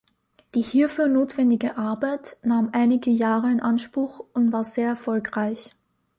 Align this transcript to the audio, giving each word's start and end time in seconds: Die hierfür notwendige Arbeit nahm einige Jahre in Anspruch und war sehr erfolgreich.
Die 0.55 0.63
hierfür 0.63 1.07
notwendige 1.07 1.77
Arbeit 1.77 2.37
nahm 2.41 2.71
einige 2.73 3.11
Jahre 3.11 3.51
in 3.51 3.59
Anspruch 3.61 4.25
und 4.33 4.51
war 4.51 4.63
sehr 4.63 4.87
erfolgreich. 4.87 5.73